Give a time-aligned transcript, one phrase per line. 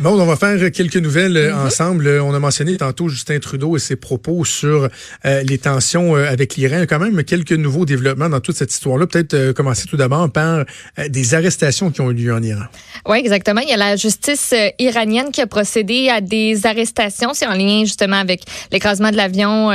[0.00, 1.66] Bon, on va faire quelques nouvelles euh, mm-hmm.
[1.66, 2.08] ensemble.
[2.22, 4.88] On a mentionné tantôt Justin Trudeau et ses propos sur
[5.24, 6.84] euh, les tensions euh, avec l'Iran.
[6.88, 9.08] Quand même quelques nouveaux développements dans toute cette histoire-là.
[9.08, 10.64] Peut-être commencer tout d'abord par
[11.08, 12.62] des arrestations qui ont eu lieu en Iran.
[13.08, 13.60] Oui, exactement.
[13.60, 17.34] Il y a la justice iranienne qui a procédé à des arrestations.
[17.34, 19.70] C'est en lien justement avec l'écrasement de l'avion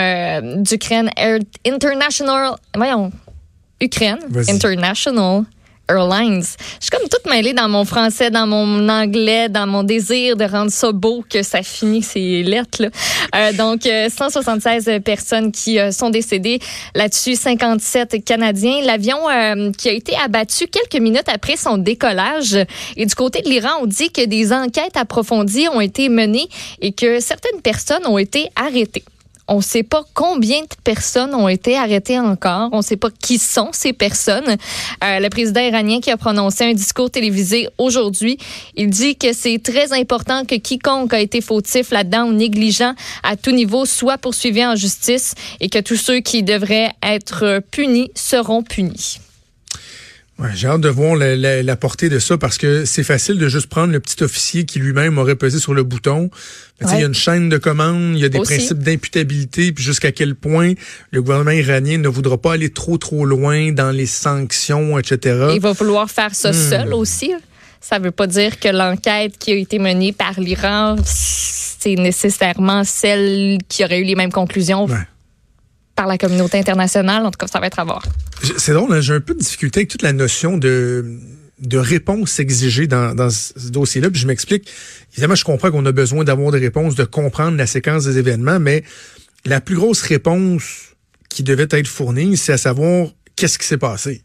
[0.62, 2.56] d'Ukraine Air International.
[2.76, 3.12] Voyons.
[3.82, 5.44] Ukraine International
[5.90, 6.44] Airlines.
[6.44, 10.46] Je suis comme toute mêlée dans mon français, dans mon anglais, dans mon désir de
[10.46, 12.84] rendre ça beau que ça finit ces lettres.
[12.84, 12.90] Là.
[13.36, 16.60] Euh, donc, 176 euh, personnes qui euh, sont décédées.
[16.96, 18.82] Là-dessus, 57 Canadiens.
[18.84, 19.18] L'avion
[19.78, 22.58] qui a été abattu quelques minutes après son décollage.
[22.96, 26.48] Et du côté de l'Iran, on dit que des enquêtes approfondies ont été menées
[26.82, 29.04] et que certaines personnes ont été arrêtées.
[29.48, 32.70] On ne sait pas combien de personnes ont été arrêtées encore.
[32.72, 34.56] On ne sait pas qui sont ces personnes.
[35.04, 38.38] Euh, le président iranien qui a prononcé un discours télévisé aujourd'hui,
[38.76, 43.36] il dit que c'est très important que quiconque a été fautif là-dedans ou négligent à
[43.36, 48.64] tout niveau soit poursuivi en justice et que tous ceux qui devraient être punis seront
[48.64, 49.20] punis.
[50.44, 53.48] Ouais, J'ai hâte de voir la, la, portée de ça parce que c'est facile de
[53.48, 56.30] juste prendre le petit officier qui lui-même aurait pesé sur le bouton.
[56.82, 60.12] Il y a une chaîne de commande, il y a des principes d'imputabilité, puis jusqu'à
[60.12, 60.74] quel point
[61.12, 65.52] le gouvernement iranien ne voudra pas aller trop trop loin dans les sanctions, etc.
[65.54, 66.70] Il va vouloir faire ça hmm.
[66.70, 67.32] seul aussi.
[67.80, 73.60] Ça veut pas dire que l'enquête qui a été menée par l'Iran, c'est nécessairement celle
[73.70, 74.88] qui aurait eu les mêmes conclusions
[75.96, 77.26] par la communauté internationale.
[77.26, 78.04] En tout cas, ça va être à voir.
[78.58, 81.20] C'est drôle, hein, j'ai un peu de difficulté avec toute la notion de
[81.60, 84.10] de réponse exigée dans, dans ce dossier-là.
[84.10, 84.70] Puis je m'explique.
[85.14, 88.60] Évidemment, je comprends qu'on a besoin d'avoir des réponses, de comprendre la séquence des événements,
[88.60, 88.84] mais
[89.46, 90.96] la plus grosse réponse
[91.30, 94.24] qui devait être fournie, c'est à savoir qu'est-ce qui s'est passé?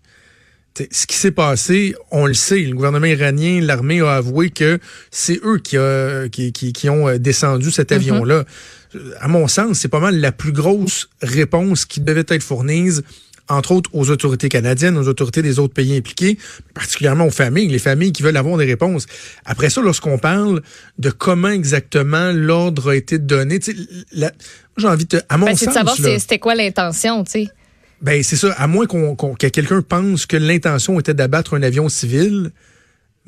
[0.91, 4.79] Ce qui s'est passé, on le sait, le gouvernement iranien, l'armée a avoué que
[5.11, 7.95] c'est eux qui, a, qui, qui, qui, ont euh, descendu cet mm-hmm.
[7.95, 8.45] avion-là.
[9.21, 12.91] À mon sens, c'est pas mal la plus grosse réponse qui devait être fournie
[13.49, 16.39] entre autres aux autorités canadiennes, aux autorités des autres pays impliqués,
[16.75, 19.07] particulièrement aux familles, les familles qui veulent avoir des réponses.
[19.45, 20.63] Après ça, lorsqu'on parle
[20.99, 23.59] de comment exactement l'ordre a été donné,
[24.77, 27.49] j'ai envie de, à mon ben, sens, c'est de savoir c'était quoi l'intention, tu sais.
[28.01, 28.53] Ben c'est ça.
[28.53, 32.53] À moins qu'on que quelqu'un pense que l'intention était d'abattre un avion civil,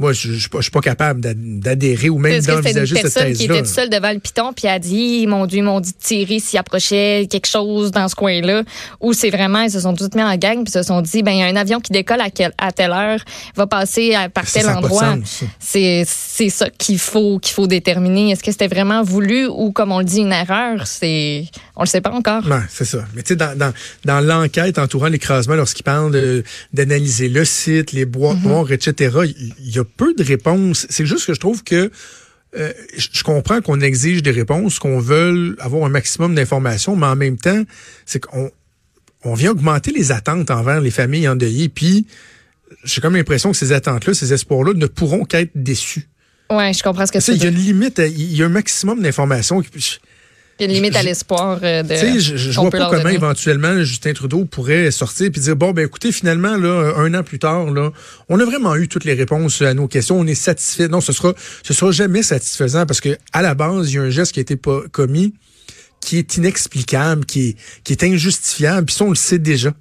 [0.01, 3.33] moi, je, suis pas capable d'adhérer ou même d'envisager cette thèse-là.
[3.35, 5.93] qui était tout seul devant le piton puis a dit, mon Dieu, ils m'ont dit
[5.93, 8.63] de tirer s'il approchait quelque chose dans ce coin-là.
[9.03, 11.33] Ou c'est vraiment, ils se sont tous mis en gang puis se sont dit, ben
[11.33, 13.21] il y a un avion qui décolle à, à telle heure,
[13.57, 15.17] va passer à, par tel endroit.
[15.59, 18.31] C'est c'est ça qu'il faut qu'il faut déterminer.
[18.31, 20.87] Est-ce que c'était vraiment voulu ou comme on le dit une erreur?
[20.87, 21.45] C'est
[21.81, 22.47] on le sait pas encore.
[22.47, 23.07] Non, c'est ça.
[23.15, 23.73] Mais tu sais, dans, dans,
[24.05, 26.13] dans l'enquête entourant l'écrasement, lorsqu'ils parlent
[26.75, 28.43] d'analyser le site, les mm-hmm.
[28.43, 30.87] noires, etc., il y a peu de réponses.
[30.91, 31.91] C'est juste que je trouve que
[32.59, 37.17] euh, je comprends qu'on exige des réponses, qu'on veut avoir un maximum d'informations, mais en
[37.17, 37.63] même temps,
[38.05, 38.51] c'est qu'on
[39.25, 41.71] on vient augmenter les attentes envers les familles endeuillées.
[41.71, 42.07] Puis,
[42.85, 46.11] j'ai comme l'impression que ces attentes-là, ces espoirs-là ne pourront qu'être déçus.
[46.51, 48.47] Ouais, je comprends ce que tu veux Il y a une limite, il y a
[48.47, 49.63] un maximum d'informations.
[50.60, 51.94] Il y a une limite à l'espoir euh, de.
[51.94, 56.12] Je, je vois pas comment éventuellement Justin Trudeau pourrait sortir et dire bon ben écoutez
[56.12, 57.91] finalement là un an plus tard là
[58.28, 61.15] on a vraiment eu toutes les réponses à nos questions on est satisfait non ce
[61.15, 61.32] sera
[61.62, 64.41] ce sera jamais satisfaisant parce que à la base il y a un geste qui
[64.41, 65.32] a été pas commis
[66.03, 69.72] qui est inexplicable qui est qui est injustifiable puis ça on le sait déjà.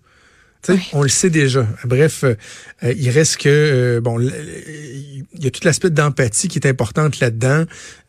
[0.93, 1.65] On le sait déjà.
[1.85, 2.35] Bref, euh,
[2.83, 7.63] il reste que euh, bon, il y a tout l'aspect d'empathie qui est importante là-dedans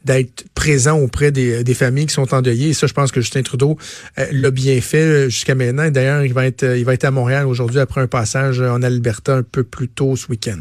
[0.05, 2.71] d'être présent auprès des, familles qui sont endeuillées.
[2.71, 3.79] Et ça, je pense que Justin Trudeau
[4.19, 5.89] euh, l'a bien fait euh, jusqu'à maintenant.
[5.91, 9.37] D'ailleurs, il va être il va être à Montréal aujourd'hui après un passage en Alberta
[9.37, 10.59] un peu plus tôt ce week-end.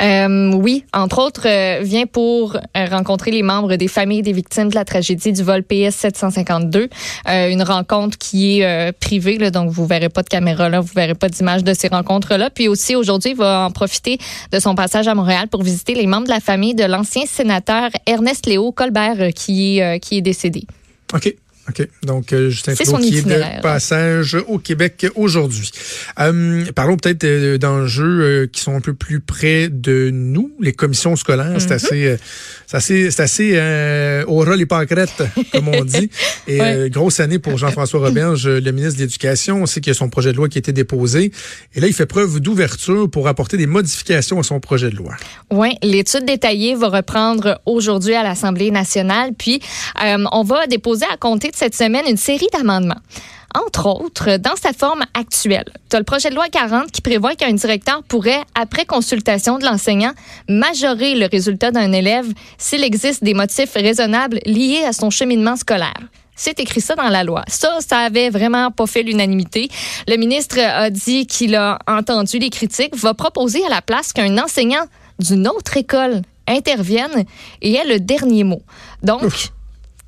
[0.00, 4.74] Euh, oui, entre autres, euh, vient pour rencontrer les membres des familles des victimes de
[4.74, 6.88] la tragédie du vol PS 752.
[7.26, 11.28] une rencontre qui est privée, donc vous verrez pas de caméra là, vous verrez pas
[11.28, 12.50] d'image de ces rencontres-là.
[12.50, 14.18] Puis aussi aujourd'hui, il va en profiter
[14.52, 17.90] de son passage à Montréal pour visiter les membres de la famille de l'ancien sénateur
[18.06, 20.64] Ernest Léo Colbert euh, qui, euh, qui est décédé.
[21.14, 21.34] OK.
[21.70, 21.88] OK.
[22.02, 25.70] Donc, euh, Justin Trudeau qui est de passage au Québec aujourd'hui.
[26.18, 31.16] Euh, parlons peut-être euh, d'enjeux qui sont un peu plus près de nous, les commissions
[31.16, 31.54] scolaires.
[31.58, 31.74] C'est mm-hmm.
[31.74, 32.16] assez,
[32.66, 35.22] c'est assez, c'est assez euh, au rôle et pâquerettes,
[35.52, 36.10] comme on dit.
[36.48, 39.62] Et grosse année pour Jean-François Roberge, le ministre de l'Éducation.
[39.62, 41.30] On sait qu'il y a son projet de loi qui a été déposé.
[41.74, 45.14] Et là, il fait preuve d'ouverture pour apporter des modifications à son projet de loi.
[45.52, 49.30] Oui, l'étude détaillée va reprendre aujourd'hui à l'Assemblée nationale.
[49.38, 49.60] Puis,
[50.32, 53.02] on va déposer à compter de cette semaine une série d'amendements.
[53.54, 57.34] Entre autres, dans sa forme actuelle, tu as le projet de loi 40 qui prévoit
[57.34, 60.12] qu'un directeur pourrait, après consultation de l'enseignant,
[60.48, 62.24] majorer le résultat d'un élève
[62.56, 66.00] s'il existe des motifs raisonnables liés à son cheminement scolaire.
[66.34, 67.44] C'est écrit ça dans la loi.
[67.46, 69.68] Ça, ça avait vraiment pas fait l'unanimité.
[70.08, 74.38] Le ministre a dit qu'il a entendu les critiques, va proposer à la place qu'un
[74.38, 74.86] enseignant
[75.18, 77.26] d'une autre école intervienne
[77.60, 78.62] et ait le dernier mot.
[79.02, 79.50] Donc,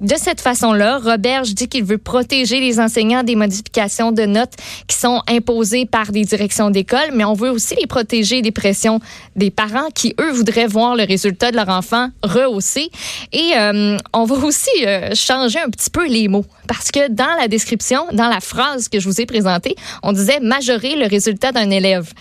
[0.02, 4.54] de cette façon-là, Roberge dit qu'il veut protéger les enseignants des modifications de notes
[4.88, 9.00] qui sont imposées par des directions d'école, mais on veut aussi les protéger des pressions
[9.36, 12.90] des parents qui, eux, voudraient voir le résultat de leur enfant rehaussé.
[13.32, 17.36] Et euh, on va aussi euh, changer un petit peu les mots, parce que dans
[17.38, 21.52] la description, dans la phrase que je vous ai présentée, on disait majorer le résultat
[21.52, 22.12] d'un élève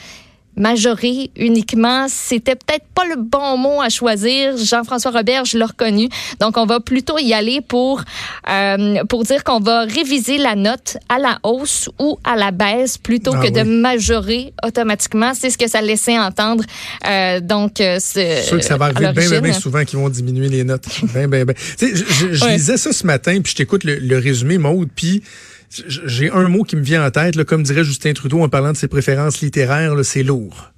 [0.56, 4.58] majorer uniquement, c'était peut-être pas le bon mot à choisir.
[4.58, 6.10] Jean-François Robert, je l'ai reconnu.
[6.40, 8.04] Donc, on va plutôt y aller pour,
[8.50, 12.98] euh, pour dire qu'on va réviser la note à la hausse ou à la baisse
[12.98, 15.34] plutôt ah que de majorer automatiquement.
[15.34, 16.64] C'est ce que ça laissait entendre.
[17.08, 18.44] Euh, donc, euh, c'est.
[18.44, 20.88] sûr que ça va arriver bien, bien, souvent qu'ils vont diminuer les notes.
[21.14, 21.56] ben, ben, ben.
[21.78, 24.90] Tu sais, je, je, lisais ça ce matin, puis je t'écoute le, le résumé, Maude,
[24.96, 25.24] puis
[25.72, 28.72] j'ai un mot qui me vient en tête, là, comme dirait Justin Trudeau en parlant
[28.72, 30.72] de ses préférences littéraires, c'est lourd.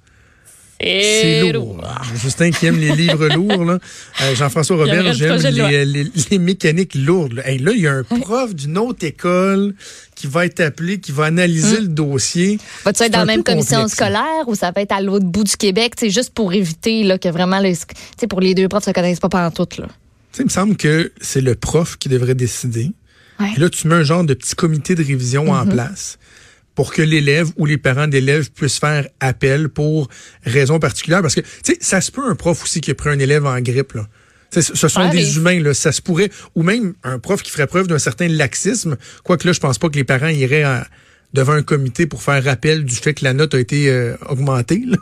[0.80, 1.82] C'est lourd.
[2.20, 3.64] Justin qui aime les livres lourds.
[3.64, 3.78] Là.
[4.22, 7.34] Euh, Jean-François Robert, j'aime les, les, mécaniques lourdes.
[7.34, 7.42] Là.
[7.46, 9.74] là, il y a un prof d'une autre école
[10.14, 11.82] qui va être appelé, qui va analyser hmm.
[11.82, 12.58] le dossier.
[12.84, 15.56] Va-tu être dans la même commission scolaire ou ça va être à l'autre bout du
[15.56, 17.76] Québec, juste pour éviter là, que vraiment, les,
[18.28, 19.80] pour les deux profs ne se connaissent pas pendant tout.
[19.80, 19.88] Là.
[20.38, 22.90] il me semble que c'est le prof qui devrait décider.
[23.40, 25.72] Et là, tu mets un genre de petit comité de révision en mhm.
[25.72, 26.18] place
[26.74, 30.08] pour que l'élève ou les parents d'élèves puissent faire appel pour
[30.44, 31.22] raison particulière.
[31.22, 33.46] Parce que, tu sais, ça se peut un prof aussi qui a pris un élève
[33.46, 34.08] en grippe, là.
[34.50, 36.30] ce sont des humains, là, ça se pourrait.
[36.54, 38.96] Ou même un prof qui ferait preuve d'un certain laxisme.
[39.22, 40.64] Quoique là, je pense pas que les parents iraient
[41.32, 44.82] devant un comité pour faire rappel du fait que la note a été euh, augmentée.
[44.86, 44.98] Là.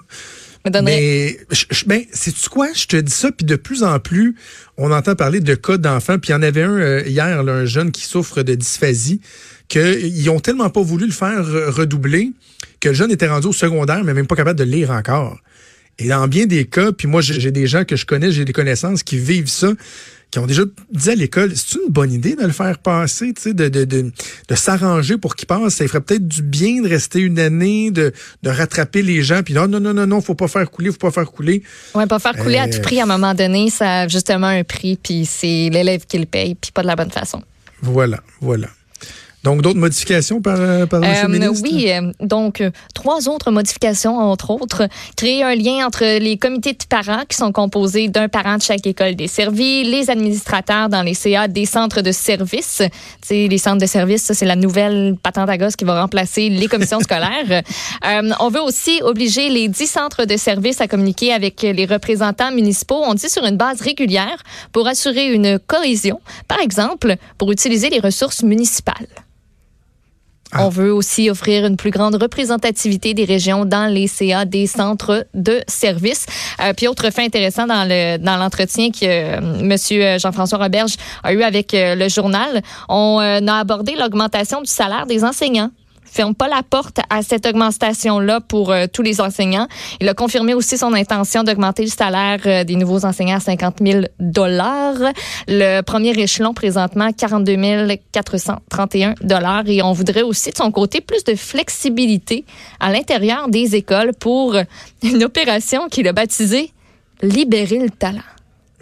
[0.64, 1.38] Mais,
[1.86, 2.68] ben, c'est quoi?
[2.72, 4.36] Je te dis ça, puis de plus en plus,
[4.76, 6.18] on entend parler de cas d'enfants.
[6.18, 9.20] Puis il y en avait un euh, hier, un jeune qui souffre de dysphasie,
[9.68, 11.44] qu'ils ont tellement pas voulu le faire
[11.74, 12.32] redoubler
[12.80, 15.38] que le jeune était rendu au secondaire, mais même pas capable de lire encore.
[15.98, 18.52] Et dans bien des cas, puis moi j'ai des gens que je connais, j'ai des
[18.52, 19.72] connaissances qui vivent ça
[20.32, 23.42] qui ont déjà dit à l'école, c'est une bonne idée de le faire passer, tu
[23.42, 24.10] sais, de, de, de,
[24.48, 25.74] de s'arranger pour qu'il passe.
[25.74, 29.42] Ça ferait peut-être du bien de rester une année, de, de rattraper les gens.
[29.42, 31.62] Puis non, non, non, non, non, faut pas faire couler, faut pas faire couler.
[31.94, 32.98] Ouais, pas faire couler à tout euh, prix.
[32.98, 36.54] À un moment donné, ça a justement un prix, puis c'est l'élève qui le paye,
[36.54, 37.42] puis pas de la bonne façon.
[37.82, 38.68] Voilà, voilà.
[39.44, 41.10] Donc, d'autres modifications par, euh, par M.
[41.10, 41.68] le euh, ministre?
[41.68, 42.62] Oui, euh, donc,
[42.94, 44.88] trois autres modifications, entre autres.
[45.16, 48.86] Créer un lien entre les comités de parents qui sont composés d'un parent de chaque
[48.86, 52.82] école desservie, les administrateurs dans les CA des centres de services.
[53.22, 56.00] Tu sais, les centres de services, ça, c'est la nouvelle patente à gosse qui va
[56.00, 57.62] remplacer les commissions scolaires.
[58.38, 63.02] on veut aussi obliger les dix centres de services à communiquer avec les représentants municipaux,
[63.04, 66.20] on dit sur une base régulière, pour assurer une cohésion.
[66.46, 69.08] Par exemple, pour utiliser les ressources municipales.
[70.52, 70.66] Ah.
[70.66, 75.26] On veut aussi offrir une plus grande représentativité des régions dans les CA des centres
[75.32, 76.26] de services.
[76.60, 81.32] Euh, puis autre fait intéressant dans le dans l'entretien que euh, Monsieur Jean-François Roberge a
[81.32, 85.70] eu avec euh, le journal, on a abordé l'augmentation du salaire des enseignants
[86.12, 89.66] ferme pas la porte à cette augmentation-là pour euh, tous les enseignants.
[90.00, 93.76] Il a confirmé aussi son intention d'augmenter le salaire euh, des nouveaux enseignants à 50
[93.80, 95.12] 000 dollars.
[95.48, 97.56] Le premier échelon présentement 42
[98.12, 102.44] 431 dollars et on voudrait aussi de son côté plus de flexibilité
[102.78, 104.56] à l'intérieur des écoles pour
[105.02, 106.72] une opération qu'il a baptisée
[107.22, 108.20] libérer le talent.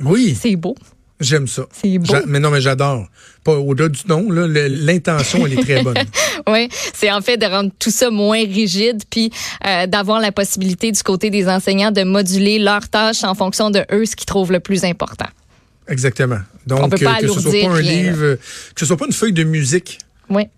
[0.02, 0.36] Oui.
[0.38, 0.74] C'est beau.
[1.20, 1.66] J'aime ça.
[1.70, 2.14] C'est beau.
[2.26, 3.06] Mais non, mais j'adore.
[3.44, 5.96] Pas au-delà du nom, l'intention, elle est très bonne.
[6.48, 9.30] oui, c'est en fait de rendre tout ça moins rigide, puis
[9.66, 13.84] euh, d'avoir la possibilité du côté des enseignants de moduler leurs tâches en fonction de
[13.92, 15.28] eux, ce qu'ils trouvent le plus important.
[15.88, 16.40] Exactement.
[16.66, 18.36] Donc, On peut pas que ce soit pas un livre,
[18.74, 19.98] que ce soit pas une feuille de musique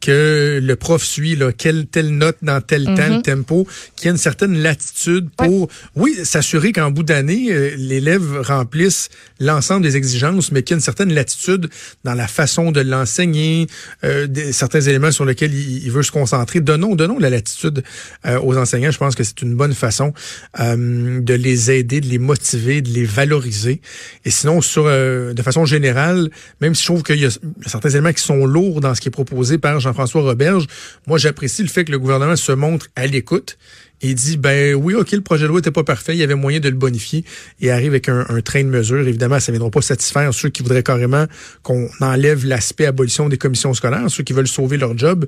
[0.01, 3.23] que le prof suit là, quelle telle note dans tel temps, Mm-hmm.
[3.23, 8.41] tempo, qu'il y a une certaine latitude pour, oui, s'assurer qu'en bout d'année, euh, l'élève
[8.43, 9.09] remplisse
[9.41, 11.69] l'ensemble des exigences, mais qu'il y a une certaine latitude
[12.05, 13.67] dans la façon de l'enseigner,
[14.05, 16.61] euh, certains éléments sur lesquels il, il veut se concentrer.
[16.61, 17.83] Donnons, donnons la latitude
[18.27, 18.91] euh, aux enseignants.
[18.91, 20.13] Je pense que c'est une bonne façon
[20.61, 23.81] euh, de les aider, de les motiver, de les valoriser.
[24.25, 27.31] Et sinon, sur euh, de façon générale, même si je trouve qu'il y a
[27.67, 30.67] certains éléments qui sont lourds dans ce qui est proposé par Jean-François Roberge,
[31.07, 33.57] moi j'apprécie le fait que le gouvernement se montre à l'écoute
[34.03, 36.35] et dit ben oui, ok, le projet de loi n'était pas parfait, il y avait
[36.35, 37.25] moyen de le bonifier
[37.61, 39.07] et arrive avec un, un train de mesures.
[39.07, 41.27] Évidemment, ça ne viendra pas satisfaire ceux qui voudraient carrément
[41.63, 45.27] qu'on enlève l'aspect abolition des commissions scolaires, ceux qui veulent sauver leur job.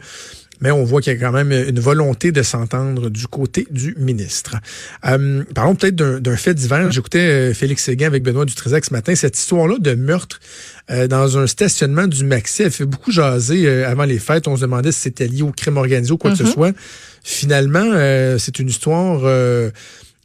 [0.60, 3.94] Mais on voit qu'il y a quand même une volonté de s'entendre du côté du
[3.98, 4.56] ministre.
[5.06, 6.90] Euh, parlons peut-être d'un fait divers.
[6.90, 9.14] J'écoutais euh, Félix Séguin avec Benoît Dutrisac ce matin.
[9.14, 10.40] Cette histoire-là de meurtre
[10.90, 14.48] euh, dans un stationnement du Maxi, elle fait beaucoup jaser euh, avant les fêtes.
[14.48, 16.72] On se demandait si c'était lié au crime organisé ou quoi que ce soit.
[17.22, 17.94] Finalement,
[18.38, 19.22] c'est une histoire...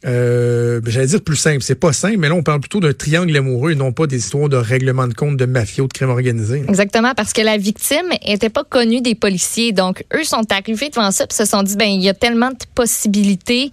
[0.06, 1.62] euh, j'allais dire plus simple.
[1.62, 4.18] C'est pas simple, mais là, on parle plutôt d'un triangle amoureux et non pas des
[4.18, 6.64] histoires de règlement de compte de mafia ou de crime organisé.
[6.68, 9.72] Exactement, parce que la victime était pas connue des policiers.
[9.72, 12.50] Donc, eux sont arrivés devant ça puis se sont dit, ben il y a tellement
[12.50, 13.70] de possibilités.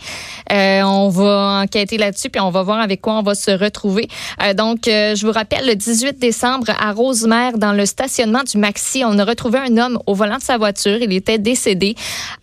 [0.52, 4.08] Euh, on va enquêter là-dessus puis on va voir avec quoi on va se retrouver.
[4.44, 8.58] Euh, donc, euh, je vous rappelle, le 18 décembre, à Rosemère, dans le stationnement du
[8.58, 10.98] Maxi, on a retrouvé un homme au volant de sa voiture.
[11.02, 11.96] Il était décédé.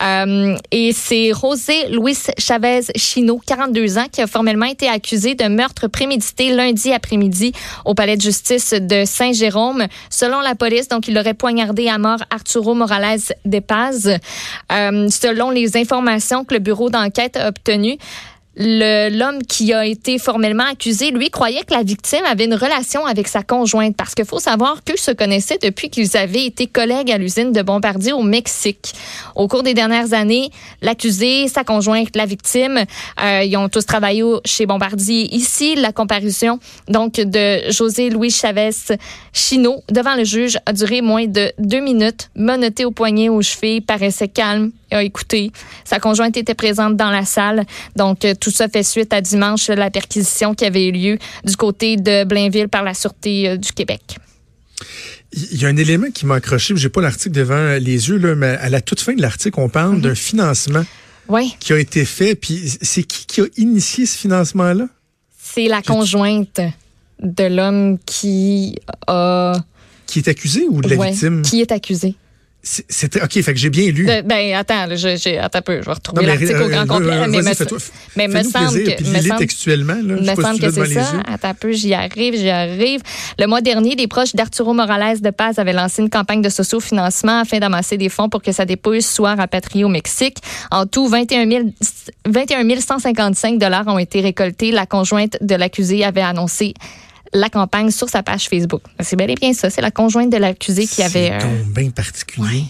[0.02, 3.40] Euh, et c'est José Luis Chavez Chino,
[3.74, 7.52] 42 ans, qui a formellement été accusé de meurtre prémédité lundi après-midi
[7.84, 9.86] au palais de justice de Saint-Jérôme.
[10.10, 14.18] Selon la police, donc, il aurait poignardé à mort Arturo Morales de Paz.
[14.72, 17.98] Euh, selon les informations que le bureau d'enquête a obtenues,
[18.56, 23.28] l'homme qui a été formellement accusé, lui, croyait que la victime avait une relation avec
[23.28, 27.18] sa conjointe parce qu'il faut savoir qu'eux se connaissaient depuis qu'ils avaient été collègues à
[27.18, 28.94] l'usine de Bombardier au Mexique.
[29.34, 30.50] Au cours des dernières années,
[30.82, 32.84] l'accusé, sa conjointe, la victime,
[33.22, 35.34] euh, ils ont tous travaillé chez Bombardier.
[35.34, 38.70] Ici, la comparution donc de José Luis Chavez
[39.32, 43.80] Chino devant le juge a duré moins de deux minutes, menotté au poignet, aux chevilles,
[43.80, 45.50] paraissait calme, a écouté.
[45.84, 47.64] Sa conjointe était présente dans la salle.
[47.96, 51.56] Donc, euh, tout ça fait suite à dimanche, la perquisition qui avait eu lieu du
[51.56, 54.18] côté de Blainville par la Sûreté euh, du Québec.
[55.32, 58.34] Il y a un élément qui m'a accroché, j'ai pas l'article devant les yeux, là,
[58.34, 60.84] mais à la toute fin de l'article, on parle d'un financement
[61.28, 62.34] Oui, qui a été fait.
[62.34, 64.88] Puis c'est qui qui a initié ce financement-là?
[65.54, 66.60] c'est la conjointe
[67.20, 69.52] de l'homme qui a...
[70.06, 71.42] Qui est accusé ou de la ouais, victime?
[71.42, 72.14] qui est accusé.
[72.66, 74.06] C'est- C'était OK, fait que j'ai bien lu.
[74.06, 76.68] De- ben, attends, là, je, j'ai- attends un peu, je vais retrouver l'article euh, au
[76.70, 77.12] grand euh, complet.
[77.12, 77.44] euh, mais me,
[78.16, 79.02] mais me semble plaisir, que...
[79.02, 79.94] puis me semble- textuellement.
[80.02, 80.16] Là.
[80.16, 81.12] Je me semble si que c'est ça.
[81.30, 83.02] Attends un peu, j'y arrive, j'y arrive.
[83.38, 87.40] Le mois dernier, des proches d'Arturo Morales de Paz avaient lancé une campagne de socio-financement
[87.40, 90.38] afin d'amasser des fonds pour que sa dépouille soit rapatriée au Mexique.
[90.70, 91.64] En tout, 21 000
[92.26, 94.70] 21 155 dollars ont été récoltés.
[94.70, 96.72] La conjointe de l'accusé avait annoncé
[97.34, 98.82] la campagne sur sa page Facebook.
[99.00, 99.68] C'est bel et bien ça.
[99.70, 101.32] C'est la conjointe de l'accusé qui avait...
[101.40, 102.64] C'est euh, bien particulier.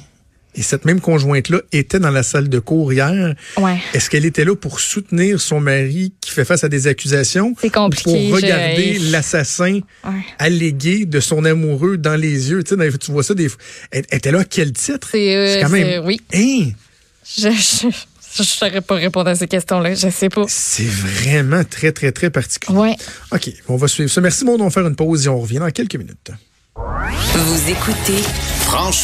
[0.56, 3.34] Et cette même conjointe-là était dans la salle de cour hier.
[3.58, 3.78] ouais.
[3.92, 7.54] Est-ce qu'elle était là pour soutenir son mari qui fait face à des accusations?
[7.60, 10.12] C'est compliqué, Ou pour je- regarder l'assassin Ouais.
[10.38, 12.62] allégué de son amoureux dans les yeux?
[12.62, 13.58] Tu, sais, dans- tu vois ça des fois.
[13.90, 15.08] Elle, était là à quel titre?
[15.10, 16.04] C'est, euh, quand même.
[16.06, 16.20] oui.
[16.32, 16.70] Hein?
[17.26, 17.88] Je je,
[18.42, 19.94] je saurais pas répondre à ces questions-là.
[19.94, 20.44] Je sais pas.
[20.48, 22.76] C'est vraiment très, très, très particulier.
[22.76, 22.96] Ouais.
[23.32, 24.20] OK, on va suivre ça.
[24.20, 24.54] Merci, mon.
[24.54, 26.30] On va faire une pause et on revient dans quelques minutes.
[26.76, 28.22] Vous écoutez
[28.62, 28.94] Franchement.